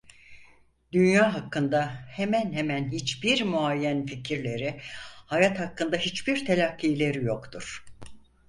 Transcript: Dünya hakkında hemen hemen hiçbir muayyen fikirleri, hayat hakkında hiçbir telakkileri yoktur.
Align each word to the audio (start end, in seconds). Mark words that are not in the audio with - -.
Dünya 0.91 1.33
hakkında 1.33 2.05
hemen 2.09 2.53
hemen 2.53 2.91
hiçbir 2.91 3.43
muayyen 3.43 4.05
fikirleri, 4.05 4.81
hayat 5.25 5.59
hakkında 5.59 5.97
hiçbir 5.97 6.45
telakkileri 6.45 7.23
yoktur. 7.23 7.83